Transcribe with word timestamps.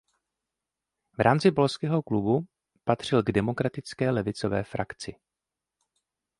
V 1.17 1.21
rámci 1.21 1.51
Polského 1.51 2.01
klubu 2.03 2.45
patřil 2.83 3.23
k 3.23 3.31
demokratické 3.31 4.11
levicové 4.11 4.63
frakci. 4.63 5.15